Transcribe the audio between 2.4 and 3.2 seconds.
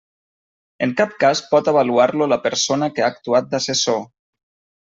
persona que ha